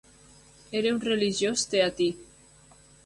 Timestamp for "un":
0.95-0.97